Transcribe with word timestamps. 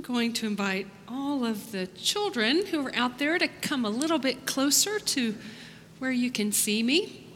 I'm 0.00 0.14
going 0.14 0.32
to 0.32 0.46
invite 0.46 0.86
all 1.06 1.44
of 1.44 1.72
the 1.72 1.86
children 1.88 2.64
who 2.64 2.86
are 2.86 2.94
out 2.94 3.18
there 3.18 3.38
to 3.38 3.46
come 3.46 3.84
a 3.84 3.90
little 3.90 4.18
bit 4.18 4.46
closer 4.46 4.98
to 4.98 5.34
where 5.98 6.10
you 6.10 6.30
can 6.30 6.52
see 6.52 6.82
me. 6.82 7.26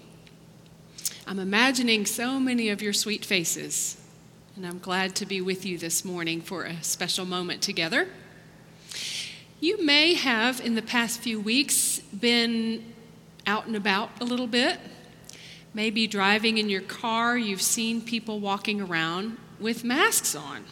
I'm 1.26 1.38
imagining 1.38 2.06
so 2.06 2.40
many 2.40 2.70
of 2.70 2.80
your 2.80 2.94
sweet 2.94 3.22
faces, 3.22 4.00
and 4.56 4.66
I'm 4.66 4.78
glad 4.78 5.14
to 5.16 5.26
be 5.26 5.42
with 5.42 5.66
you 5.66 5.76
this 5.76 6.06
morning 6.06 6.40
for 6.40 6.64
a 6.64 6.82
special 6.82 7.26
moment 7.26 7.60
together. 7.60 8.08
You 9.60 9.84
may 9.84 10.14
have, 10.14 10.58
in 10.62 10.74
the 10.74 10.80
past 10.80 11.20
few 11.20 11.38
weeks, 11.38 11.98
been 12.18 12.94
out 13.46 13.66
and 13.66 13.76
about 13.76 14.08
a 14.22 14.24
little 14.24 14.46
bit. 14.46 14.78
Maybe 15.74 16.06
driving 16.06 16.56
in 16.56 16.70
your 16.70 16.80
car, 16.80 17.36
you've 17.36 17.60
seen 17.60 18.00
people 18.00 18.40
walking 18.40 18.80
around 18.80 19.36
with 19.60 19.84
masks 19.84 20.34
on, 20.34 20.64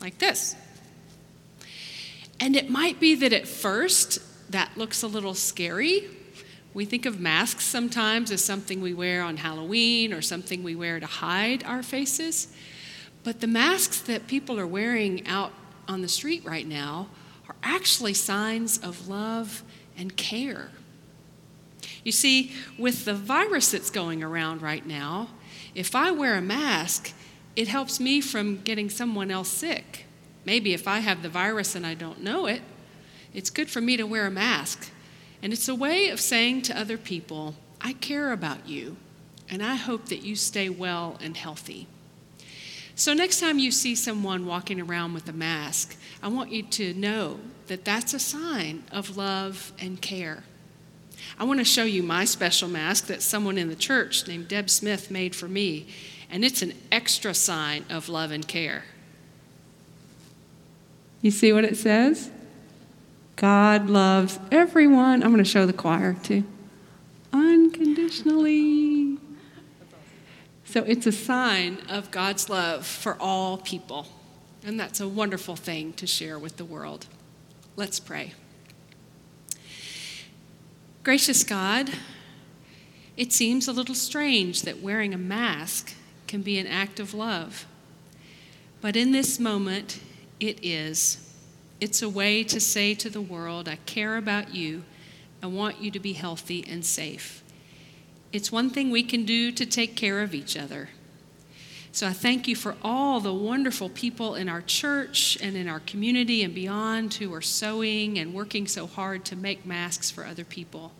like 0.00 0.16
this. 0.16 0.56
And 2.40 2.56
it 2.56 2.70
might 2.70 3.00
be 3.00 3.14
that 3.16 3.32
at 3.32 3.48
first 3.48 4.20
that 4.50 4.76
looks 4.76 5.02
a 5.02 5.06
little 5.06 5.34
scary. 5.34 6.08
We 6.74 6.84
think 6.84 7.06
of 7.06 7.18
masks 7.18 7.64
sometimes 7.64 8.30
as 8.30 8.44
something 8.44 8.80
we 8.80 8.94
wear 8.94 9.22
on 9.22 9.38
Halloween 9.38 10.12
or 10.12 10.22
something 10.22 10.62
we 10.62 10.76
wear 10.76 11.00
to 11.00 11.06
hide 11.06 11.64
our 11.64 11.82
faces. 11.82 12.48
But 13.24 13.40
the 13.40 13.46
masks 13.46 14.00
that 14.02 14.26
people 14.26 14.58
are 14.60 14.66
wearing 14.66 15.26
out 15.26 15.52
on 15.88 16.02
the 16.02 16.08
street 16.08 16.44
right 16.44 16.66
now 16.66 17.08
are 17.48 17.56
actually 17.62 18.14
signs 18.14 18.78
of 18.78 19.08
love 19.08 19.62
and 19.96 20.16
care. 20.16 20.70
You 22.04 22.12
see, 22.12 22.52
with 22.78 23.04
the 23.04 23.14
virus 23.14 23.72
that's 23.72 23.90
going 23.90 24.22
around 24.22 24.62
right 24.62 24.86
now, 24.86 25.28
if 25.74 25.94
I 25.94 26.10
wear 26.10 26.36
a 26.36 26.40
mask, 26.40 27.12
it 27.56 27.68
helps 27.68 27.98
me 27.98 28.20
from 28.20 28.62
getting 28.62 28.88
someone 28.88 29.30
else 29.30 29.48
sick. 29.48 30.06
Maybe 30.44 30.72
if 30.72 30.88
I 30.88 31.00
have 31.00 31.22
the 31.22 31.28
virus 31.28 31.74
and 31.74 31.86
I 31.86 31.94
don't 31.94 32.22
know 32.22 32.46
it, 32.46 32.62
it's 33.34 33.50
good 33.50 33.70
for 33.70 33.80
me 33.80 33.96
to 33.96 34.04
wear 34.04 34.26
a 34.26 34.30
mask. 34.30 34.90
And 35.42 35.52
it's 35.52 35.68
a 35.68 35.74
way 35.74 36.08
of 36.08 36.20
saying 36.20 36.62
to 36.62 36.78
other 36.78 36.98
people, 36.98 37.54
I 37.80 37.92
care 37.92 38.32
about 38.32 38.68
you, 38.68 38.96
and 39.48 39.62
I 39.62 39.76
hope 39.76 40.06
that 40.06 40.22
you 40.22 40.34
stay 40.34 40.68
well 40.68 41.16
and 41.22 41.36
healthy. 41.36 41.86
So, 42.96 43.14
next 43.14 43.38
time 43.38 43.60
you 43.60 43.70
see 43.70 43.94
someone 43.94 44.44
walking 44.44 44.80
around 44.80 45.14
with 45.14 45.28
a 45.28 45.32
mask, 45.32 45.96
I 46.20 46.26
want 46.26 46.50
you 46.50 46.64
to 46.64 46.92
know 46.94 47.38
that 47.68 47.84
that's 47.84 48.12
a 48.12 48.18
sign 48.18 48.82
of 48.90 49.16
love 49.16 49.72
and 49.78 50.00
care. 50.00 50.42
I 51.38 51.44
want 51.44 51.60
to 51.60 51.64
show 51.64 51.84
you 51.84 52.02
my 52.02 52.24
special 52.24 52.68
mask 52.68 53.06
that 53.06 53.22
someone 53.22 53.56
in 53.56 53.68
the 53.68 53.76
church 53.76 54.26
named 54.26 54.48
Deb 54.48 54.68
Smith 54.68 55.12
made 55.12 55.36
for 55.36 55.46
me, 55.46 55.86
and 56.28 56.44
it's 56.44 56.62
an 56.62 56.74
extra 56.90 57.34
sign 57.34 57.84
of 57.88 58.08
love 58.08 58.32
and 58.32 58.46
care. 58.46 58.84
You 61.20 61.30
see 61.30 61.52
what 61.52 61.64
it 61.64 61.76
says? 61.76 62.30
God 63.36 63.88
loves 63.88 64.38
everyone. 64.50 65.22
I'm 65.22 65.30
going 65.30 65.42
to 65.42 65.48
show 65.48 65.66
the 65.66 65.72
choir 65.72 66.14
too. 66.14 66.44
Unconditionally. 67.32 69.18
So 70.64 70.82
it's 70.84 71.06
a 71.06 71.12
sign 71.12 71.78
of 71.88 72.10
God's 72.10 72.48
love 72.50 72.86
for 72.86 73.16
all 73.20 73.58
people. 73.58 74.06
And 74.64 74.78
that's 74.78 75.00
a 75.00 75.08
wonderful 75.08 75.56
thing 75.56 75.92
to 75.94 76.06
share 76.06 76.38
with 76.38 76.56
the 76.56 76.64
world. 76.64 77.06
Let's 77.76 78.00
pray. 78.00 78.34
Gracious 81.04 81.44
God, 81.44 81.90
it 83.16 83.32
seems 83.32 83.66
a 83.66 83.72
little 83.72 83.94
strange 83.94 84.62
that 84.62 84.82
wearing 84.82 85.14
a 85.14 85.18
mask 85.18 85.94
can 86.26 86.42
be 86.42 86.58
an 86.58 86.66
act 86.66 87.00
of 87.00 87.14
love. 87.14 87.66
But 88.80 88.94
in 88.94 89.12
this 89.12 89.40
moment, 89.40 90.00
it 90.40 90.64
is. 90.64 91.24
It's 91.80 92.02
a 92.02 92.08
way 92.08 92.42
to 92.44 92.60
say 92.60 92.94
to 92.94 93.10
the 93.10 93.20
world, 93.20 93.68
I 93.68 93.76
care 93.86 94.16
about 94.16 94.54
you. 94.54 94.84
I 95.42 95.46
want 95.46 95.80
you 95.80 95.90
to 95.92 96.00
be 96.00 96.14
healthy 96.14 96.64
and 96.68 96.84
safe. 96.84 97.42
It's 98.32 98.52
one 98.52 98.70
thing 98.70 98.90
we 98.90 99.02
can 99.02 99.24
do 99.24 99.52
to 99.52 99.64
take 99.64 99.94
care 99.94 100.20
of 100.22 100.34
each 100.34 100.56
other. 100.56 100.90
So 101.92 102.06
I 102.06 102.12
thank 102.12 102.46
you 102.46 102.54
for 102.54 102.76
all 102.82 103.20
the 103.20 103.32
wonderful 103.32 103.88
people 103.88 104.34
in 104.34 104.48
our 104.48 104.60
church 104.60 105.38
and 105.40 105.56
in 105.56 105.68
our 105.68 105.80
community 105.80 106.42
and 106.42 106.54
beyond 106.54 107.14
who 107.14 107.32
are 107.32 107.40
sewing 107.40 108.18
and 108.18 108.34
working 108.34 108.66
so 108.66 108.86
hard 108.86 109.24
to 109.26 109.36
make 109.36 109.64
masks 109.64 110.10
for 110.10 110.26
other 110.26 110.44
people. 110.44 110.92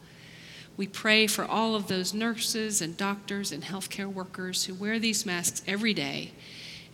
We 0.76 0.86
pray 0.86 1.26
for 1.26 1.44
all 1.44 1.74
of 1.74 1.88
those 1.88 2.14
nurses 2.14 2.80
and 2.80 2.96
doctors 2.96 3.52
and 3.52 3.64
healthcare 3.64 4.10
workers 4.10 4.64
who 4.64 4.74
wear 4.74 4.98
these 4.98 5.26
masks 5.26 5.62
every 5.66 5.92
day 5.92 6.32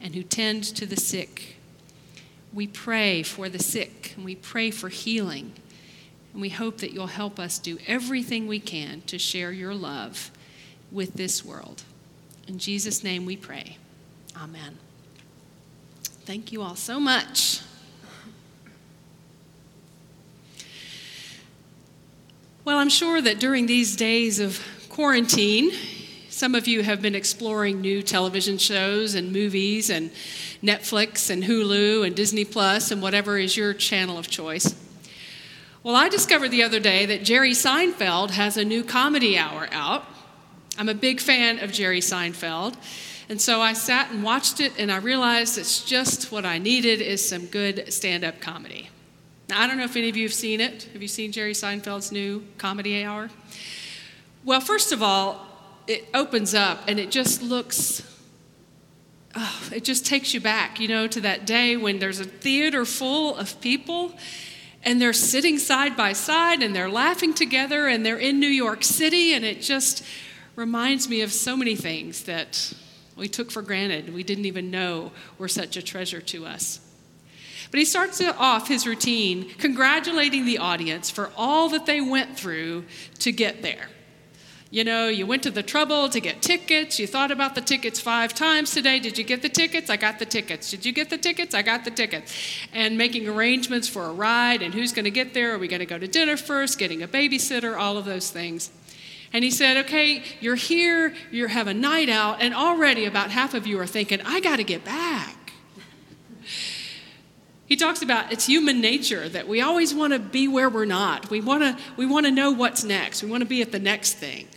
and 0.02 0.14
who 0.14 0.22
tend 0.22 0.64
to 0.64 0.86
the 0.86 0.96
sick 0.96 1.56
we 2.54 2.68
pray 2.68 3.22
for 3.22 3.48
the 3.48 3.58
sick 3.58 4.12
and 4.16 4.24
we 4.24 4.36
pray 4.36 4.70
for 4.70 4.88
healing. 4.88 5.52
And 6.32 6.40
we 6.40 6.48
hope 6.48 6.78
that 6.78 6.92
you'll 6.92 7.08
help 7.08 7.38
us 7.38 7.58
do 7.58 7.78
everything 7.86 8.46
we 8.46 8.60
can 8.60 9.02
to 9.02 9.18
share 9.18 9.52
your 9.52 9.74
love 9.74 10.30
with 10.92 11.14
this 11.14 11.44
world. 11.44 11.82
In 12.46 12.58
Jesus' 12.58 13.02
name 13.02 13.26
we 13.26 13.36
pray. 13.36 13.78
Amen. 14.36 14.78
Thank 16.24 16.52
you 16.52 16.62
all 16.62 16.76
so 16.76 17.00
much. 17.00 17.60
Well, 22.64 22.78
I'm 22.78 22.88
sure 22.88 23.20
that 23.20 23.40
during 23.40 23.66
these 23.66 23.94
days 23.94 24.40
of 24.40 24.60
quarantine, 24.88 25.70
some 26.34 26.56
of 26.56 26.66
you 26.66 26.82
have 26.82 27.00
been 27.00 27.14
exploring 27.14 27.80
new 27.80 28.02
television 28.02 28.58
shows 28.58 29.14
and 29.14 29.32
movies 29.32 29.88
and 29.88 30.10
Netflix 30.64 31.30
and 31.30 31.44
Hulu 31.44 32.04
and 32.04 32.16
Disney 32.16 32.44
Plus 32.44 32.90
and 32.90 33.00
whatever 33.00 33.38
is 33.38 33.56
your 33.56 33.72
channel 33.72 34.18
of 34.18 34.28
choice. 34.28 34.74
Well, 35.84 35.94
I 35.94 36.08
discovered 36.08 36.48
the 36.48 36.64
other 36.64 36.80
day 36.80 37.06
that 37.06 37.22
Jerry 37.22 37.52
Seinfeld 37.52 38.30
has 38.30 38.56
a 38.56 38.64
new 38.64 38.82
comedy 38.82 39.38
hour 39.38 39.68
out. 39.70 40.06
I'm 40.76 40.88
a 40.88 40.94
big 40.94 41.20
fan 41.20 41.60
of 41.60 41.70
Jerry 41.70 42.00
Seinfeld. 42.00 42.74
And 43.28 43.40
so 43.40 43.60
I 43.60 43.72
sat 43.72 44.10
and 44.10 44.24
watched 44.24 44.58
it 44.58 44.72
and 44.76 44.90
I 44.90 44.96
realized 44.96 45.56
it's 45.56 45.84
just 45.84 46.32
what 46.32 46.44
I 46.44 46.58
needed 46.58 47.00
is 47.00 47.26
some 47.26 47.46
good 47.46 47.92
stand-up 47.92 48.40
comedy. 48.40 48.90
Now, 49.48 49.60
I 49.60 49.68
don't 49.68 49.76
know 49.76 49.84
if 49.84 49.94
any 49.94 50.08
of 50.08 50.16
you 50.16 50.24
have 50.24 50.34
seen 50.34 50.60
it. 50.60 50.88
Have 50.94 51.00
you 51.00 51.06
seen 51.06 51.30
Jerry 51.30 51.52
Seinfeld's 51.52 52.10
new 52.10 52.42
comedy 52.58 53.04
hour? 53.04 53.30
Well, 54.44 54.60
first 54.60 54.90
of 54.90 55.00
all, 55.00 55.43
it 55.86 56.08
opens 56.14 56.54
up 56.54 56.80
and 56.88 56.98
it 56.98 57.10
just 57.10 57.42
looks 57.42 58.02
oh, 59.36 59.68
it 59.72 59.84
just 59.84 60.06
takes 60.06 60.32
you 60.32 60.40
back, 60.40 60.78
you 60.78 60.88
know, 60.88 61.06
to 61.06 61.20
that 61.20 61.46
day 61.46 61.76
when 61.76 61.98
there's 61.98 62.20
a 62.20 62.24
theater 62.24 62.84
full 62.84 63.36
of 63.36 63.60
people 63.60 64.12
and 64.82 65.00
they're 65.00 65.12
sitting 65.12 65.58
side 65.58 65.96
by 65.96 66.12
side 66.12 66.62
and 66.62 66.74
they're 66.74 66.90
laughing 66.90 67.34
together 67.34 67.88
and 67.88 68.04
they're 68.04 68.18
in 68.18 68.38
New 68.38 68.46
York 68.46 68.84
City 68.84 69.34
and 69.34 69.44
it 69.44 69.60
just 69.60 70.04
reminds 70.56 71.08
me 71.08 71.22
of 71.22 71.32
so 71.32 71.56
many 71.56 71.74
things 71.74 72.24
that 72.24 72.72
we 73.16 73.28
took 73.28 73.50
for 73.50 73.62
granted. 73.62 74.12
We 74.12 74.22
didn't 74.22 74.44
even 74.44 74.70
know 74.70 75.12
were 75.38 75.48
such 75.48 75.76
a 75.76 75.82
treasure 75.82 76.20
to 76.20 76.46
us. 76.46 76.80
But 77.70 77.78
he 77.78 77.84
starts 77.84 78.20
off 78.20 78.68
his 78.68 78.86
routine 78.86 79.48
congratulating 79.58 80.44
the 80.44 80.58
audience 80.58 81.10
for 81.10 81.30
all 81.36 81.70
that 81.70 81.86
they 81.86 82.00
went 82.00 82.36
through 82.38 82.84
to 83.20 83.32
get 83.32 83.62
there. 83.62 83.88
You 84.74 84.82
know, 84.82 85.06
you 85.06 85.24
went 85.24 85.44
to 85.44 85.52
the 85.52 85.62
trouble 85.62 86.08
to 86.08 86.18
get 86.18 86.42
tickets. 86.42 86.98
You 86.98 87.06
thought 87.06 87.30
about 87.30 87.54
the 87.54 87.60
tickets 87.60 88.00
five 88.00 88.34
times 88.34 88.72
today. 88.72 88.98
Did 88.98 89.16
you 89.16 89.22
get 89.22 89.40
the 89.40 89.48
tickets? 89.48 89.88
I 89.88 89.96
got 89.96 90.18
the 90.18 90.26
tickets. 90.26 90.68
Did 90.68 90.84
you 90.84 90.90
get 90.90 91.10
the 91.10 91.16
tickets? 91.16 91.54
I 91.54 91.62
got 91.62 91.84
the 91.84 91.92
tickets. 91.92 92.34
And 92.72 92.98
making 92.98 93.28
arrangements 93.28 93.86
for 93.86 94.06
a 94.06 94.12
ride 94.12 94.62
and 94.62 94.74
who's 94.74 94.92
going 94.92 95.04
to 95.04 95.12
get 95.12 95.32
there. 95.32 95.54
Are 95.54 95.58
we 95.58 95.68
going 95.68 95.78
to 95.78 95.86
go 95.86 95.96
to 95.96 96.08
dinner 96.08 96.36
first? 96.36 96.76
Getting 96.76 97.04
a 97.04 97.06
babysitter, 97.06 97.78
all 97.78 97.96
of 97.96 98.04
those 98.04 98.30
things. 98.32 98.72
And 99.32 99.44
he 99.44 99.52
said, 99.52 99.76
Okay, 99.84 100.24
you're 100.40 100.56
here, 100.56 101.14
you 101.30 101.46
have 101.46 101.68
a 101.68 101.74
night 101.74 102.08
out, 102.08 102.42
and 102.42 102.52
already 102.52 103.04
about 103.04 103.30
half 103.30 103.54
of 103.54 103.68
you 103.68 103.78
are 103.78 103.86
thinking, 103.86 104.20
I 104.22 104.40
got 104.40 104.56
to 104.56 104.64
get 104.64 104.84
back. 104.84 105.52
He 107.66 107.76
talks 107.76 108.02
about 108.02 108.32
it's 108.32 108.46
human 108.46 108.80
nature 108.80 109.28
that 109.28 109.46
we 109.46 109.60
always 109.60 109.94
want 109.94 110.14
to 110.14 110.18
be 110.18 110.48
where 110.48 110.68
we're 110.68 110.84
not. 110.84 111.30
We 111.30 111.40
want 111.40 111.62
to 111.62 111.82
we 111.96 112.06
want 112.06 112.26
to 112.26 112.32
know 112.32 112.50
what's 112.50 112.82
next. 112.82 113.22
We 113.22 113.30
want 113.30 113.42
to 113.42 113.48
be 113.48 113.62
at 113.62 113.70
the 113.70 113.78
next 113.78 114.14
thing. 114.14 114.48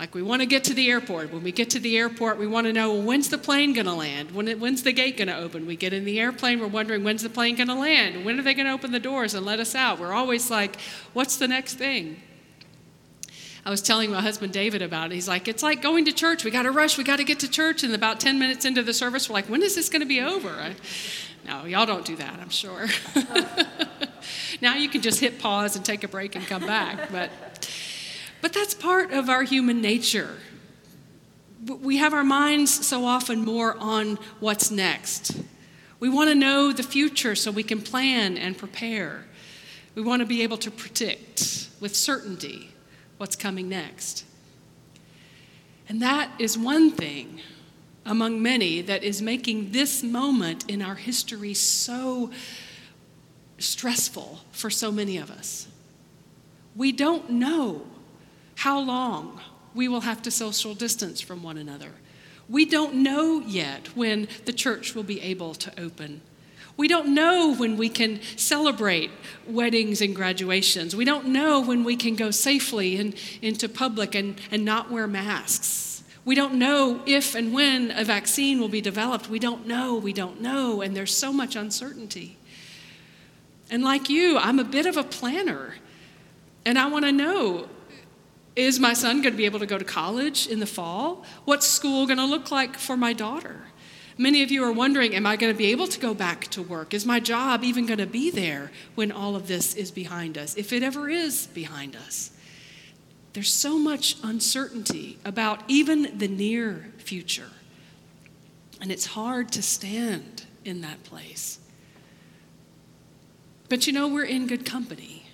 Like 0.00 0.14
we 0.14 0.22
want 0.22 0.40
to 0.40 0.46
get 0.46 0.64
to 0.64 0.72
the 0.72 0.90
airport. 0.90 1.30
When 1.30 1.42
we 1.42 1.52
get 1.52 1.68
to 1.70 1.78
the 1.78 1.98
airport, 1.98 2.38
we 2.38 2.46
want 2.46 2.66
to 2.66 2.72
know 2.72 2.94
well, 2.94 3.02
when's 3.02 3.28
the 3.28 3.36
plane 3.36 3.74
going 3.74 3.84
to 3.84 3.92
land? 3.92 4.30
When 4.30 4.48
it, 4.48 4.58
when's 4.58 4.82
the 4.82 4.92
gate 4.92 5.18
going 5.18 5.28
to 5.28 5.36
open? 5.36 5.66
We 5.66 5.76
get 5.76 5.92
in 5.92 6.06
the 6.06 6.18
airplane, 6.18 6.58
we're 6.58 6.68
wondering 6.68 7.04
when's 7.04 7.22
the 7.22 7.28
plane 7.28 7.54
going 7.54 7.68
to 7.68 7.74
land? 7.74 8.24
When 8.24 8.40
are 8.40 8.42
they 8.42 8.54
going 8.54 8.66
to 8.66 8.72
open 8.72 8.92
the 8.92 8.98
doors 8.98 9.34
and 9.34 9.44
let 9.44 9.60
us 9.60 9.74
out? 9.74 10.00
We're 10.00 10.14
always 10.14 10.50
like, 10.50 10.80
what's 11.12 11.36
the 11.36 11.46
next 11.46 11.74
thing? 11.74 12.22
I 13.66 13.68
was 13.68 13.82
telling 13.82 14.10
my 14.10 14.22
husband 14.22 14.54
David 14.54 14.80
about 14.80 15.12
it. 15.12 15.16
He's 15.16 15.28
like, 15.28 15.48
it's 15.48 15.62
like 15.62 15.82
going 15.82 16.06
to 16.06 16.12
church. 16.12 16.44
We 16.44 16.50
got 16.50 16.62
to 16.62 16.70
rush. 16.70 16.96
We 16.96 17.04
got 17.04 17.16
to 17.16 17.24
get 17.24 17.40
to 17.40 17.50
church. 17.50 17.82
And 17.82 17.94
about 17.94 18.20
10 18.20 18.38
minutes 18.38 18.64
into 18.64 18.82
the 18.82 18.94
service, 18.94 19.28
we're 19.28 19.34
like, 19.34 19.50
when 19.50 19.62
is 19.62 19.74
this 19.74 19.90
going 19.90 20.00
to 20.00 20.08
be 20.08 20.22
over? 20.22 20.48
I, 20.48 20.76
no, 21.46 21.66
y'all 21.66 21.84
don't 21.84 22.06
do 22.06 22.16
that, 22.16 22.38
I'm 22.40 22.48
sure. 22.48 22.86
now 24.62 24.76
you 24.76 24.88
can 24.88 25.02
just 25.02 25.20
hit 25.20 25.38
pause 25.38 25.76
and 25.76 25.84
take 25.84 26.04
a 26.04 26.08
break 26.08 26.36
and 26.36 26.46
come 26.46 26.64
back. 26.66 27.12
But 27.12 27.30
but 28.40 28.52
that's 28.52 28.74
part 28.74 29.12
of 29.12 29.28
our 29.28 29.42
human 29.42 29.80
nature. 29.80 30.36
We 31.66 31.98
have 31.98 32.14
our 32.14 32.24
minds 32.24 32.86
so 32.86 33.04
often 33.04 33.44
more 33.44 33.76
on 33.78 34.18
what's 34.38 34.70
next. 34.70 35.40
We 35.98 36.08
want 36.08 36.30
to 36.30 36.34
know 36.34 36.72
the 36.72 36.82
future 36.82 37.34
so 37.34 37.50
we 37.50 37.62
can 37.62 37.82
plan 37.82 38.38
and 38.38 38.56
prepare. 38.56 39.26
We 39.94 40.02
want 40.02 40.20
to 40.20 40.26
be 40.26 40.42
able 40.42 40.56
to 40.58 40.70
predict 40.70 41.68
with 41.80 41.94
certainty 41.94 42.70
what's 43.18 43.36
coming 43.36 43.68
next. 43.68 44.24
And 45.88 46.00
that 46.00 46.30
is 46.38 46.56
one 46.56 46.90
thing 46.90 47.40
among 48.06 48.40
many 48.40 48.80
that 48.80 49.02
is 49.02 49.20
making 49.20 49.72
this 49.72 50.02
moment 50.02 50.64
in 50.70 50.80
our 50.80 50.94
history 50.94 51.52
so 51.52 52.30
stressful 53.58 54.40
for 54.52 54.70
so 54.70 54.90
many 54.90 55.18
of 55.18 55.30
us. 55.30 55.68
We 56.74 56.92
don't 56.92 57.28
know 57.28 57.82
how 58.60 58.78
long 58.78 59.40
we 59.74 59.88
will 59.88 60.02
have 60.02 60.20
to 60.20 60.30
social 60.30 60.74
distance 60.74 61.18
from 61.18 61.42
one 61.42 61.56
another. 61.56 61.92
We 62.46 62.66
don't 62.66 62.96
know 62.96 63.40
yet 63.40 63.96
when 63.96 64.28
the 64.44 64.52
church 64.52 64.94
will 64.94 65.02
be 65.02 65.18
able 65.22 65.54
to 65.54 65.80
open. 65.80 66.20
We 66.76 66.86
don't 66.86 67.14
know 67.14 67.54
when 67.54 67.78
we 67.78 67.88
can 67.88 68.20
celebrate 68.36 69.10
weddings 69.48 70.02
and 70.02 70.14
graduations. 70.14 70.94
We 70.94 71.06
don't 71.06 71.28
know 71.28 71.62
when 71.62 71.84
we 71.84 71.96
can 71.96 72.16
go 72.16 72.30
safely 72.30 72.96
in, 72.96 73.14
into 73.40 73.66
public 73.66 74.14
and, 74.14 74.38
and 74.50 74.62
not 74.62 74.90
wear 74.90 75.06
masks. 75.06 76.02
We 76.26 76.34
don't 76.34 76.56
know 76.56 77.00
if 77.06 77.34
and 77.34 77.54
when 77.54 77.90
a 77.92 78.04
vaccine 78.04 78.60
will 78.60 78.68
be 78.68 78.82
developed. 78.82 79.30
We 79.30 79.38
don't 79.38 79.66
know, 79.66 79.96
we 79.96 80.12
don't 80.12 80.42
know, 80.42 80.82
and 80.82 80.94
there's 80.94 81.16
so 81.16 81.32
much 81.32 81.56
uncertainty. 81.56 82.36
And 83.70 83.82
like 83.82 84.10
you, 84.10 84.36
I'm 84.36 84.58
a 84.58 84.64
bit 84.64 84.84
of 84.84 84.98
a 84.98 85.02
planner, 85.02 85.76
and 86.66 86.78
I 86.78 86.88
want 86.88 87.06
to 87.06 87.12
know 87.12 87.66
is 88.56 88.80
my 88.80 88.92
son 88.92 89.22
going 89.22 89.32
to 89.32 89.36
be 89.36 89.44
able 89.44 89.60
to 89.60 89.66
go 89.66 89.78
to 89.78 89.84
college 89.84 90.46
in 90.46 90.60
the 90.60 90.66
fall? 90.66 91.24
What's 91.44 91.66
school 91.66 92.06
going 92.06 92.18
to 92.18 92.24
look 92.24 92.50
like 92.50 92.76
for 92.76 92.96
my 92.96 93.12
daughter? 93.12 93.62
Many 94.18 94.42
of 94.42 94.50
you 94.50 94.64
are 94.64 94.72
wondering, 94.72 95.14
am 95.14 95.24
I 95.24 95.36
going 95.36 95.52
to 95.52 95.56
be 95.56 95.70
able 95.70 95.86
to 95.86 95.98
go 95.98 96.12
back 96.12 96.48
to 96.48 96.62
work? 96.62 96.92
Is 96.92 97.06
my 97.06 97.20
job 97.20 97.64
even 97.64 97.86
going 97.86 98.00
to 98.00 98.06
be 98.06 98.30
there 98.30 98.70
when 98.94 99.12
all 99.12 99.34
of 99.34 99.46
this 99.46 99.74
is 99.74 99.90
behind 99.90 100.36
us, 100.36 100.56
if 100.56 100.72
it 100.72 100.82
ever 100.82 101.08
is 101.08 101.46
behind 101.46 101.96
us? 101.96 102.30
There's 103.32 103.52
so 103.52 103.78
much 103.78 104.16
uncertainty 104.22 105.18
about 105.24 105.62
even 105.68 106.18
the 106.18 106.28
near 106.28 106.90
future. 106.98 107.50
And 108.80 108.90
it's 108.90 109.06
hard 109.06 109.52
to 109.52 109.62
stand 109.62 110.44
in 110.64 110.80
that 110.80 111.02
place. 111.04 111.58
But 113.68 113.86
you 113.86 113.92
know, 113.92 114.08
we're 114.08 114.24
in 114.24 114.46
good 114.48 114.66
company 114.66 115.29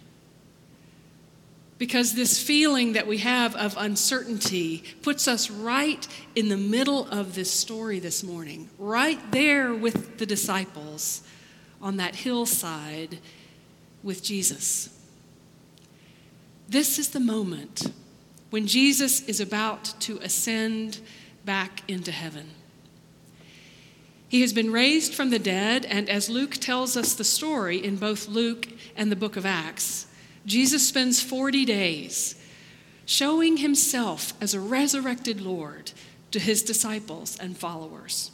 because 1.78 2.14
this 2.14 2.42
feeling 2.42 2.94
that 2.94 3.06
we 3.06 3.18
have 3.18 3.54
of 3.54 3.76
uncertainty 3.76 4.82
puts 5.02 5.28
us 5.28 5.50
right 5.50 6.08
in 6.34 6.48
the 6.48 6.56
middle 6.56 7.06
of 7.08 7.34
this 7.34 7.50
story 7.50 7.98
this 7.98 8.22
morning, 8.22 8.68
right 8.78 9.20
there 9.32 9.74
with 9.74 10.18
the 10.18 10.26
disciples 10.26 11.22
on 11.82 11.98
that 11.98 12.14
hillside 12.14 13.18
with 14.02 14.22
Jesus. 14.22 14.88
This 16.68 16.98
is 16.98 17.10
the 17.10 17.20
moment 17.20 17.92
when 18.50 18.66
Jesus 18.66 19.22
is 19.22 19.40
about 19.40 19.94
to 20.00 20.18
ascend 20.18 21.00
back 21.44 21.82
into 21.88 22.10
heaven. 22.10 22.50
He 24.28 24.40
has 24.40 24.52
been 24.52 24.72
raised 24.72 25.14
from 25.14 25.30
the 25.30 25.38
dead, 25.38 25.84
and 25.84 26.08
as 26.08 26.28
Luke 26.28 26.54
tells 26.54 26.96
us 26.96 27.14
the 27.14 27.22
story 27.22 27.84
in 27.84 27.96
both 27.96 28.26
Luke 28.26 28.66
and 28.96 29.12
the 29.12 29.16
book 29.16 29.36
of 29.36 29.46
Acts, 29.46 30.06
Jesus 30.46 30.86
spends 30.86 31.20
40 31.20 31.64
days 31.64 32.40
showing 33.04 33.58
himself 33.58 34.32
as 34.40 34.54
a 34.54 34.60
resurrected 34.60 35.40
Lord 35.40 35.92
to 36.30 36.38
his 36.38 36.62
disciples 36.62 37.36
and 37.38 37.56
followers. 37.56 38.30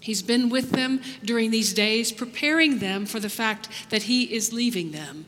He's 0.00 0.22
been 0.22 0.48
with 0.48 0.70
them 0.70 1.00
during 1.22 1.50
these 1.50 1.74
days, 1.74 2.12
preparing 2.12 2.78
them 2.78 3.04
for 3.04 3.20
the 3.20 3.28
fact 3.28 3.68
that 3.90 4.04
he 4.04 4.24
is 4.24 4.52
leaving 4.52 4.92
them. 4.92 5.26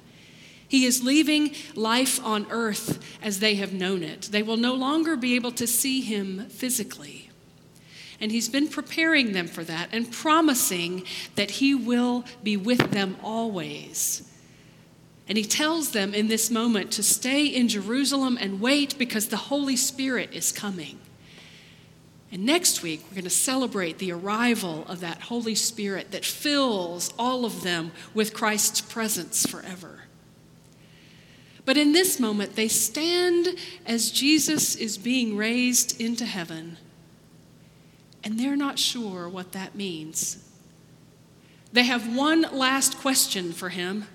He 0.66 0.86
is 0.86 1.02
leaving 1.02 1.54
life 1.74 2.24
on 2.24 2.46
earth 2.50 2.98
as 3.22 3.40
they 3.40 3.56
have 3.56 3.74
known 3.74 4.02
it. 4.02 4.22
They 4.22 4.42
will 4.42 4.56
no 4.56 4.74
longer 4.74 5.16
be 5.16 5.34
able 5.34 5.52
to 5.52 5.66
see 5.66 6.00
him 6.00 6.48
physically. 6.48 7.28
And 8.18 8.32
he's 8.32 8.48
been 8.48 8.68
preparing 8.68 9.32
them 9.32 9.48
for 9.48 9.64
that 9.64 9.90
and 9.92 10.10
promising 10.10 11.04
that 11.34 11.52
he 11.52 11.74
will 11.74 12.24
be 12.42 12.56
with 12.56 12.92
them 12.92 13.16
always 13.22 14.31
and 15.32 15.38
he 15.38 15.44
tells 15.46 15.92
them 15.92 16.12
in 16.12 16.28
this 16.28 16.50
moment 16.50 16.90
to 16.90 17.02
stay 17.02 17.46
in 17.46 17.66
Jerusalem 17.66 18.36
and 18.38 18.60
wait 18.60 18.98
because 18.98 19.28
the 19.28 19.38
Holy 19.38 19.76
Spirit 19.76 20.28
is 20.34 20.52
coming. 20.52 20.98
And 22.30 22.44
next 22.44 22.82
week, 22.82 23.02
we're 23.04 23.14
going 23.14 23.24
to 23.24 23.30
celebrate 23.30 23.96
the 23.96 24.12
arrival 24.12 24.84
of 24.88 25.00
that 25.00 25.22
Holy 25.22 25.54
Spirit 25.54 26.10
that 26.10 26.26
fills 26.26 27.14
all 27.18 27.46
of 27.46 27.62
them 27.62 27.92
with 28.12 28.34
Christ's 28.34 28.82
presence 28.82 29.46
forever. 29.46 30.00
But 31.64 31.78
in 31.78 31.92
this 31.92 32.20
moment, 32.20 32.54
they 32.54 32.68
stand 32.68 33.56
as 33.86 34.10
Jesus 34.10 34.74
is 34.74 34.98
being 34.98 35.38
raised 35.38 35.98
into 35.98 36.26
heaven, 36.26 36.76
and 38.22 38.38
they're 38.38 38.54
not 38.54 38.78
sure 38.78 39.30
what 39.30 39.52
that 39.52 39.74
means. 39.74 40.46
They 41.72 41.84
have 41.84 42.14
one 42.14 42.42
last 42.52 42.98
question 42.98 43.54
for 43.54 43.70
him. 43.70 44.08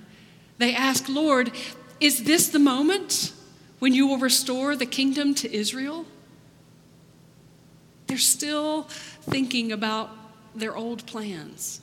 They 0.58 0.74
ask, 0.74 1.08
Lord, 1.08 1.52
is 2.00 2.24
this 2.24 2.50
the 2.50 2.60
moment 2.60 3.34
when 3.80 3.94
you 3.94 4.08
will 4.08 4.18
restore 4.18 4.76
the 4.76 4.86
kingdom 4.86 5.36
to 5.36 5.54
Israel? 5.54 6.06
They're 8.08 8.18
still 8.18 8.84
thinking 8.84 9.72
about 9.72 10.10
their 10.56 10.76
old 10.76 11.06
plans. 11.06 11.82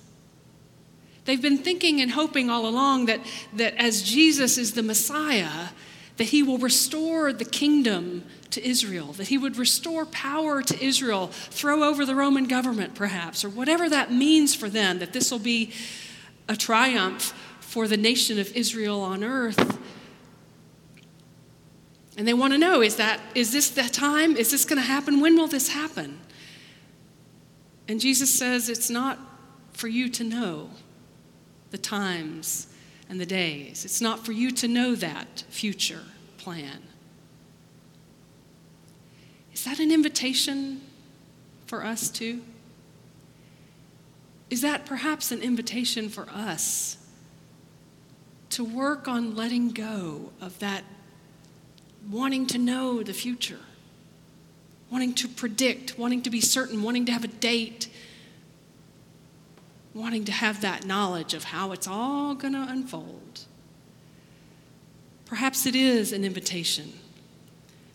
They've 1.24 1.40
been 1.40 1.58
thinking 1.58 2.00
and 2.00 2.10
hoping 2.10 2.50
all 2.50 2.66
along 2.66 3.06
that, 3.06 3.20
that 3.54 3.74
as 3.76 4.02
Jesus 4.02 4.58
is 4.58 4.72
the 4.72 4.82
Messiah, 4.82 5.68
that 6.16 6.24
he 6.24 6.42
will 6.42 6.58
restore 6.58 7.32
the 7.32 7.44
kingdom 7.44 8.24
to 8.50 8.64
Israel, 8.64 9.12
that 9.14 9.28
he 9.28 9.38
would 9.38 9.56
restore 9.56 10.06
power 10.06 10.62
to 10.62 10.84
Israel, 10.84 11.28
throw 11.28 11.82
over 11.82 12.04
the 12.04 12.14
Roman 12.14 12.46
government, 12.46 12.94
perhaps, 12.94 13.44
or 13.44 13.48
whatever 13.48 13.88
that 13.88 14.12
means 14.12 14.54
for 14.54 14.68
them, 14.68 14.98
that 14.98 15.12
this 15.12 15.30
will 15.30 15.38
be 15.40 15.72
a 16.48 16.56
triumph 16.56 17.32
for 17.74 17.88
the 17.88 17.96
nation 17.96 18.38
of 18.38 18.54
Israel 18.54 19.00
on 19.00 19.24
earth. 19.24 19.80
And 22.16 22.28
they 22.28 22.32
want 22.32 22.52
to 22.52 22.58
know 22.58 22.82
is 22.82 22.94
that 22.96 23.20
is 23.34 23.50
this 23.50 23.68
the 23.68 23.82
time? 23.82 24.36
Is 24.36 24.52
this 24.52 24.64
going 24.64 24.80
to 24.80 24.86
happen? 24.86 25.20
When 25.20 25.36
will 25.36 25.48
this 25.48 25.70
happen? 25.70 26.20
And 27.88 27.98
Jesus 27.98 28.32
says 28.32 28.68
it's 28.68 28.90
not 28.90 29.18
for 29.72 29.88
you 29.88 30.08
to 30.10 30.22
know 30.22 30.70
the 31.72 31.76
times 31.76 32.68
and 33.08 33.20
the 33.20 33.26
days. 33.26 33.84
It's 33.84 34.00
not 34.00 34.24
for 34.24 34.30
you 34.30 34.52
to 34.52 34.68
know 34.68 34.94
that 34.94 35.42
future 35.48 36.04
plan. 36.38 36.80
Is 39.52 39.64
that 39.64 39.80
an 39.80 39.90
invitation 39.90 40.80
for 41.66 41.84
us 41.84 42.08
too? 42.08 42.42
Is 44.48 44.60
that 44.60 44.86
perhaps 44.86 45.32
an 45.32 45.42
invitation 45.42 46.08
for 46.08 46.28
us 46.30 46.98
to 48.54 48.62
work 48.62 49.08
on 49.08 49.34
letting 49.34 49.70
go 49.70 50.30
of 50.40 50.56
that 50.60 50.84
wanting 52.08 52.46
to 52.46 52.56
know 52.56 53.02
the 53.02 53.12
future, 53.12 53.58
wanting 54.92 55.12
to 55.12 55.26
predict, 55.26 55.98
wanting 55.98 56.22
to 56.22 56.30
be 56.30 56.40
certain, 56.40 56.80
wanting 56.80 57.04
to 57.04 57.10
have 57.10 57.24
a 57.24 57.28
date, 57.28 57.88
wanting 59.92 60.24
to 60.24 60.30
have 60.30 60.60
that 60.60 60.86
knowledge 60.86 61.34
of 61.34 61.42
how 61.42 61.72
it's 61.72 61.88
all 61.88 62.36
going 62.36 62.52
to 62.52 62.64
unfold. 62.68 63.40
Perhaps 65.26 65.66
it 65.66 65.74
is 65.74 66.12
an 66.12 66.22
invitation 66.22 66.92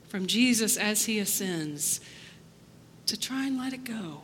from 0.10 0.28
Jesus 0.28 0.76
as 0.76 1.06
he 1.06 1.20
ascends 1.20 2.02
to 3.06 3.18
try 3.18 3.48
and 3.48 3.58
let 3.58 3.72
it 3.72 3.86
go. 3.86 4.24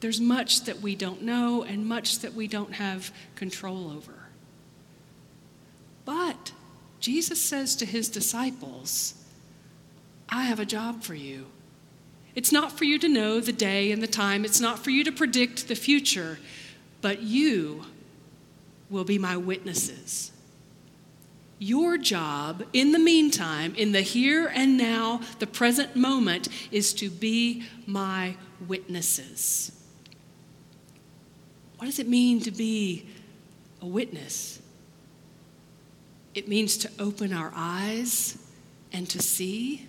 There's 0.00 0.20
much 0.20 0.64
that 0.64 0.82
we 0.82 0.94
don't 0.94 1.22
know 1.22 1.62
and 1.62 1.86
much 1.86 2.18
that 2.18 2.34
we 2.34 2.46
don't 2.46 2.74
have 2.74 3.10
control 3.36 3.90
over. 3.90 4.17
Jesus 7.00 7.40
says 7.40 7.76
to 7.76 7.86
his 7.86 8.08
disciples, 8.08 9.14
I 10.28 10.44
have 10.44 10.60
a 10.60 10.66
job 10.66 11.02
for 11.02 11.14
you. 11.14 11.46
It's 12.34 12.52
not 12.52 12.72
for 12.72 12.84
you 12.84 12.98
to 12.98 13.08
know 13.08 13.40
the 13.40 13.52
day 13.52 13.90
and 13.90 14.02
the 14.02 14.06
time, 14.06 14.44
it's 14.44 14.60
not 14.60 14.78
for 14.78 14.90
you 14.90 15.04
to 15.04 15.12
predict 15.12 15.68
the 15.68 15.74
future, 15.74 16.38
but 17.00 17.22
you 17.22 17.84
will 18.90 19.04
be 19.04 19.18
my 19.18 19.36
witnesses. 19.36 20.32
Your 21.58 21.98
job 21.98 22.64
in 22.72 22.92
the 22.92 22.98
meantime, 22.98 23.74
in 23.74 23.92
the 23.92 24.02
here 24.02 24.50
and 24.54 24.76
now, 24.76 25.20
the 25.40 25.46
present 25.46 25.96
moment, 25.96 26.48
is 26.70 26.92
to 26.94 27.10
be 27.10 27.64
my 27.86 28.36
witnesses. 28.66 29.72
What 31.78 31.86
does 31.86 31.98
it 31.98 32.08
mean 32.08 32.40
to 32.42 32.50
be 32.50 33.06
a 33.80 33.86
witness? 33.86 34.60
It 36.38 36.46
means 36.46 36.76
to 36.76 36.90
open 37.00 37.32
our 37.32 37.50
eyes 37.52 38.38
and 38.92 39.10
to 39.10 39.20
see. 39.20 39.88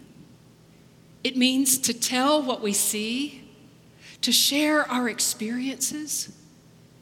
It 1.23 1.37
means 1.37 1.77
to 1.77 1.93
tell 1.93 2.41
what 2.41 2.59
we 2.59 2.73
see, 2.73 3.47
to 4.21 4.31
share 4.31 4.89
our 4.91 5.07
experiences, 5.07 6.35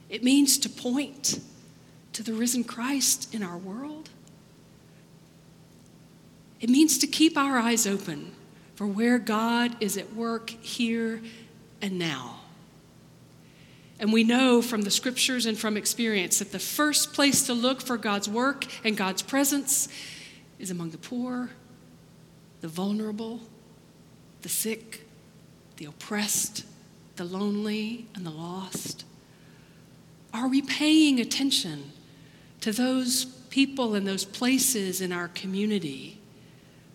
It 0.09 0.21
means 0.21 0.57
to 0.59 0.69
point 0.69 1.39
to 2.11 2.23
the 2.23 2.33
risen 2.33 2.65
Christ 2.65 3.33
in 3.33 3.41
our 3.41 3.57
world. 3.57 4.09
It 6.59 6.69
means 6.69 6.97
to 6.97 7.07
keep 7.07 7.37
our 7.37 7.57
eyes 7.57 7.87
open 7.87 8.33
for 8.75 8.85
where 8.85 9.17
God 9.17 9.77
is 9.79 9.97
at 9.97 10.13
work 10.13 10.49
here 10.49 11.21
and 11.81 11.97
now. 11.97 12.36
And 13.99 14.13
we 14.13 14.23
know 14.23 14.61
from 14.61 14.83
the 14.83 14.91
scriptures 14.91 15.45
and 15.45 15.57
from 15.57 15.75
experience 15.75 16.39
that 16.39 16.51
the 16.51 16.59
first 16.59 17.13
place 17.13 17.47
to 17.47 17.53
look 17.53 17.81
for 17.81 17.97
God's 17.97 18.29
work 18.29 18.65
and 18.83 18.95
God's 18.95 19.21
presence 19.21 19.87
is 20.59 20.69
among 20.69 20.91
the 20.91 20.97
poor, 20.97 21.49
the 22.61 22.67
vulnerable, 22.67 23.41
the 24.43 24.49
sick, 24.49 25.05
the 25.77 25.85
oppressed, 25.85 26.65
the 27.15 27.25
lonely, 27.25 28.05
and 28.15 28.25
the 28.25 28.31
lost. 28.31 29.03
Are 30.33 30.47
we 30.47 30.61
paying 30.61 31.19
attention 31.19 31.91
to 32.61 32.71
those 32.71 33.25
people 33.25 33.95
and 33.95 34.05
those 34.05 34.25
places 34.25 35.01
in 35.01 35.11
our 35.11 35.29
community 35.29 36.19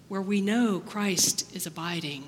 where 0.09 0.23
we 0.23 0.41
know 0.41 0.81
Christ 0.81 1.53
is 1.55 1.67
abiding? 1.67 2.25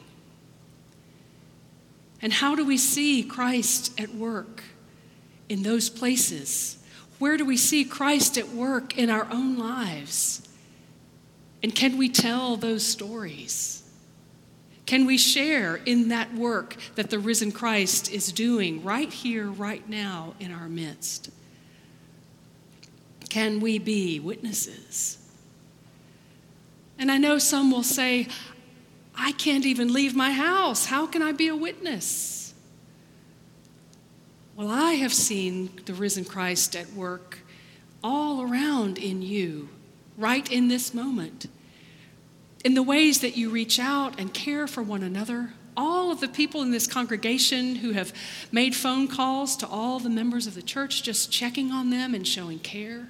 And 2.24 2.32
how 2.32 2.54
do 2.54 2.64
we 2.64 2.78
see 2.78 3.22
Christ 3.22 4.00
at 4.00 4.14
work 4.14 4.64
in 5.50 5.62
those 5.62 5.90
places? 5.90 6.78
Where 7.18 7.36
do 7.36 7.44
we 7.44 7.58
see 7.58 7.84
Christ 7.84 8.38
at 8.38 8.48
work 8.48 8.96
in 8.96 9.10
our 9.10 9.28
own 9.30 9.58
lives? 9.58 10.40
And 11.62 11.74
can 11.74 11.98
we 11.98 12.08
tell 12.08 12.56
those 12.56 12.82
stories? 12.82 13.82
Can 14.86 15.04
we 15.04 15.18
share 15.18 15.76
in 15.76 16.08
that 16.08 16.32
work 16.32 16.76
that 16.94 17.10
the 17.10 17.18
risen 17.18 17.52
Christ 17.52 18.10
is 18.10 18.32
doing 18.32 18.82
right 18.82 19.12
here, 19.12 19.50
right 19.50 19.86
now, 19.86 20.34
in 20.40 20.50
our 20.50 20.68
midst? 20.68 21.28
Can 23.28 23.60
we 23.60 23.78
be 23.78 24.18
witnesses? 24.18 25.18
And 26.98 27.12
I 27.12 27.18
know 27.18 27.36
some 27.36 27.70
will 27.70 27.82
say, 27.82 28.28
I 29.16 29.32
can't 29.32 29.66
even 29.66 29.92
leave 29.92 30.14
my 30.14 30.32
house. 30.32 30.86
How 30.86 31.06
can 31.06 31.22
I 31.22 31.32
be 31.32 31.48
a 31.48 31.56
witness? 31.56 32.54
Well, 34.56 34.70
I 34.70 34.92
have 34.92 35.12
seen 35.12 35.70
the 35.84 35.94
risen 35.94 36.24
Christ 36.24 36.76
at 36.76 36.92
work 36.92 37.38
all 38.02 38.42
around 38.42 38.98
in 38.98 39.22
you, 39.22 39.68
right 40.16 40.50
in 40.50 40.68
this 40.68 40.94
moment. 40.94 41.46
In 42.64 42.74
the 42.74 42.82
ways 42.82 43.20
that 43.20 43.36
you 43.36 43.50
reach 43.50 43.78
out 43.78 44.18
and 44.18 44.32
care 44.32 44.66
for 44.66 44.82
one 44.82 45.02
another, 45.02 45.54
all 45.76 46.12
of 46.12 46.20
the 46.20 46.28
people 46.28 46.62
in 46.62 46.70
this 46.70 46.86
congregation 46.86 47.76
who 47.76 47.92
have 47.92 48.12
made 48.52 48.76
phone 48.76 49.08
calls 49.08 49.56
to 49.56 49.66
all 49.66 49.98
the 49.98 50.10
members 50.10 50.46
of 50.46 50.54
the 50.54 50.62
church, 50.62 51.02
just 51.02 51.32
checking 51.32 51.72
on 51.72 51.90
them 51.90 52.14
and 52.14 52.26
showing 52.26 52.58
care. 52.60 53.08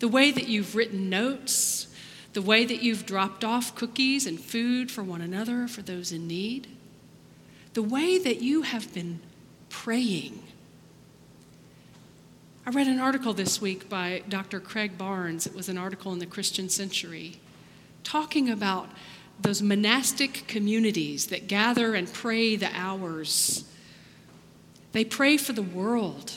The 0.00 0.08
way 0.08 0.30
that 0.30 0.48
you've 0.48 0.74
written 0.74 1.08
notes 1.08 1.89
the 2.32 2.42
way 2.42 2.64
that 2.64 2.82
you've 2.82 3.06
dropped 3.06 3.44
off 3.44 3.74
cookies 3.74 4.26
and 4.26 4.38
food 4.38 4.90
for 4.90 5.02
one 5.02 5.20
another, 5.20 5.66
for 5.66 5.82
those 5.82 6.12
in 6.12 6.28
need, 6.28 6.68
the 7.74 7.82
way 7.82 8.18
that 8.18 8.40
you 8.40 8.62
have 8.62 8.92
been 8.94 9.20
praying. 9.68 10.42
I 12.66 12.70
read 12.70 12.86
an 12.86 13.00
article 13.00 13.32
this 13.32 13.60
week 13.60 13.88
by 13.88 14.22
Dr. 14.28 14.60
Craig 14.60 14.96
Barnes. 14.96 15.46
It 15.46 15.54
was 15.54 15.68
an 15.68 15.78
article 15.78 16.12
in 16.12 16.18
the 16.18 16.26
Christian 16.26 16.68
Century 16.68 17.40
talking 18.04 18.48
about 18.50 18.88
those 19.40 19.62
monastic 19.62 20.46
communities 20.46 21.26
that 21.28 21.48
gather 21.48 21.94
and 21.94 22.12
pray 22.12 22.56
the 22.56 22.70
hours. 22.74 23.64
They 24.92 25.04
pray 25.04 25.36
for 25.36 25.52
the 25.52 25.62
world. 25.62 26.32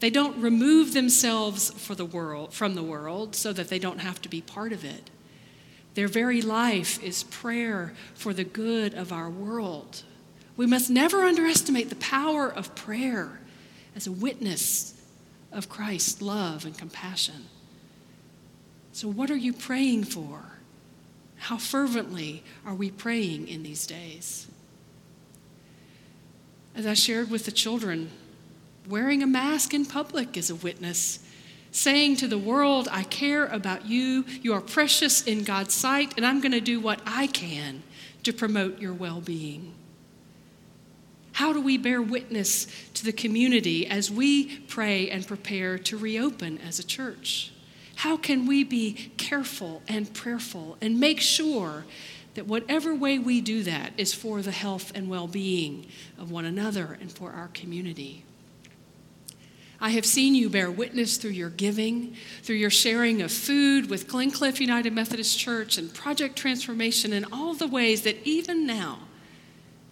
They 0.00 0.10
don't 0.10 0.40
remove 0.40 0.94
themselves 0.94 1.70
for 1.70 1.94
the 1.94 2.04
world, 2.04 2.52
from 2.52 2.74
the 2.74 2.82
world 2.82 3.36
so 3.36 3.52
that 3.52 3.68
they 3.68 3.78
don't 3.78 4.00
have 4.00 4.20
to 4.22 4.28
be 4.28 4.40
part 4.40 4.72
of 4.72 4.84
it. 4.84 5.10
Their 5.94 6.08
very 6.08 6.40
life 6.40 7.02
is 7.02 7.24
prayer 7.24 7.92
for 8.14 8.32
the 8.32 8.44
good 8.44 8.94
of 8.94 9.12
our 9.12 9.28
world. 9.28 10.02
We 10.56 10.66
must 10.66 10.90
never 10.90 11.24
underestimate 11.24 11.90
the 11.90 11.96
power 11.96 12.48
of 12.48 12.74
prayer 12.74 13.40
as 13.94 14.06
a 14.06 14.12
witness 14.12 14.94
of 15.50 15.68
Christ's 15.68 16.22
love 16.22 16.64
and 16.64 16.76
compassion. 16.76 17.46
So, 18.92 19.08
what 19.08 19.30
are 19.30 19.36
you 19.36 19.52
praying 19.52 20.04
for? 20.04 20.40
How 21.36 21.56
fervently 21.56 22.44
are 22.64 22.74
we 22.74 22.90
praying 22.90 23.48
in 23.48 23.62
these 23.62 23.86
days? 23.86 24.46
As 26.74 26.86
I 26.86 26.94
shared 26.94 27.30
with 27.30 27.44
the 27.44 27.52
children, 27.52 28.10
wearing 28.88 29.22
a 29.22 29.26
mask 29.26 29.74
in 29.74 29.84
public 29.84 30.36
is 30.36 30.50
a 30.50 30.54
witness 30.54 31.18
saying 31.72 32.16
to 32.16 32.28
the 32.28 32.38
world, 32.38 32.86
I 32.92 33.02
care 33.02 33.46
about 33.46 33.86
you, 33.86 34.24
you 34.42 34.52
are 34.52 34.60
precious 34.60 35.22
in 35.22 35.42
God's 35.42 35.74
sight, 35.74 36.14
and 36.16 36.24
I'm 36.24 36.40
going 36.40 36.52
to 36.52 36.60
do 36.60 36.78
what 36.78 37.00
I 37.04 37.26
can 37.26 37.82
to 38.22 38.32
promote 38.32 38.78
your 38.78 38.92
well 38.92 39.20
being. 39.20 39.74
How 41.32 41.52
do 41.52 41.60
we 41.60 41.78
bear 41.78 42.00
witness 42.00 42.66
to 42.94 43.04
the 43.04 43.12
community 43.12 43.86
as 43.86 44.10
we 44.10 44.58
pray 44.60 45.10
and 45.10 45.26
prepare 45.26 45.78
to 45.78 45.96
reopen 45.96 46.58
as 46.58 46.78
a 46.78 46.86
church? 46.86 47.52
How 47.96 48.16
can 48.16 48.46
we 48.46 48.64
be 48.64 49.12
careful 49.16 49.82
and 49.88 50.12
prayerful 50.12 50.76
and 50.80 51.00
make 51.00 51.20
sure 51.20 51.84
that 52.34 52.46
whatever 52.46 52.94
way 52.94 53.18
we 53.18 53.40
do 53.40 53.62
that 53.62 53.92
is 53.96 54.12
for 54.12 54.42
the 54.42 54.50
health 54.50 54.92
and 54.94 55.08
well 55.08 55.26
being 55.26 55.86
of 56.18 56.30
one 56.30 56.44
another 56.44 56.98
and 57.00 57.10
for 57.10 57.32
our 57.32 57.48
community? 57.48 58.24
I 59.82 59.90
have 59.90 60.06
seen 60.06 60.36
you 60.36 60.48
bear 60.48 60.70
witness 60.70 61.16
through 61.16 61.32
your 61.32 61.50
giving, 61.50 62.14
through 62.44 62.54
your 62.54 62.70
sharing 62.70 63.20
of 63.20 63.32
food 63.32 63.90
with 63.90 64.06
Glencliff 64.06 64.60
United 64.60 64.92
Methodist 64.92 65.36
Church 65.36 65.76
and 65.76 65.92
Project 65.92 66.36
Transformation, 66.36 67.12
and 67.12 67.26
all 67.32 67.52
the 67.52 67.66
ways 67.66 68.02
that 68.02 68.16
even 68.24 68.64
now 68.64 69.00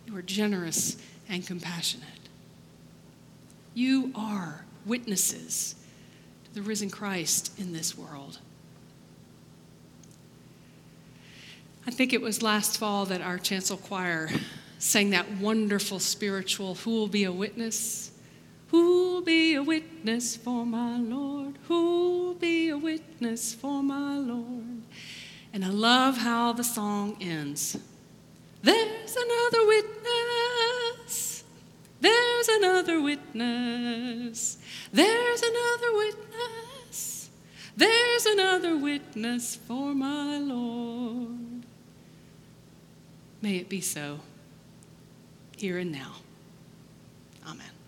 you 0.07 0.17
are 0.17 0.23
generous 0.23 0.97
and 1.29 1.45
compassionate. 1.45 2.07
You 3.75 4.13
are 4.15 4.65
witnesses 4.87 5.75
to 6.45 6.55
the 6.55 6.63
risen 6.63 6.89
Christ 6.89 7.51
in 7.59 7.73
this 7.73 7.99
world. 7.99 8.39
I 11.85 11.91
think 11.91 12.13
it 12.13 12.21
was 12.21 12.45
last 12.45 12.79
fall 12.79 13.07
that 13.07 13.23
our 13.23 13.39
chancel 13.39 13.77
choir 13.77 14.31
sang 14.79 15.11
that 15.11 15.39
wonderful 15.39 15.99
spiritual, 15.99 16.77
Who 16.77 16.91
Will 16.91 17.09
Be 17.09 17.25
a 17.25 17.33
Witness? 17.33 18.10
Who'll 18.71 19.21
be 19.21 19.55
a 19.55 19.63
witness 19.63 20.37
for 20.37 20.65
my 20.65 20.97
Lord? 20.97 21.59
Who'll 21.67 22.35
be 22.35 22.69
a 22.69 22.79
witness 22.79 23.53
for 23.53 23.83
my 23.83 24.17
Lord? 24.17 24.83
And 25.53 25.65
I 25.65 25.69
love 25.69 26.19
how 26.19 26.53
the 26.53 26.63
song 26.63 27.17
ends. 27.21 27.77
There's 28.63 29.17
another 29.17 29.67
witness. 29.67 31.45
There's 32.01 32.49
another 32.49 33.01
witness. 33.03 34.59
There's 34.93 35.43
another 35.43 35.93
witness. 35.97 37.31
There's 37.77 38.27
another 38.27 38.77
witness 38.77 39.57
for 39.57 39.95
my 39.95 40.39
Lord. 40.39 41.65
May 43.43 43.57
it 43.57 43.69
be 43.69 43.81
so, 43.81 44.21
here 45.57 45.79
and 45.79 45.91
now. 45.91 46.17
Amen. 47.47 47.80